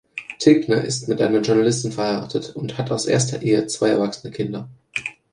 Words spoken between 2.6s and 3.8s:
hat aus erster Ehe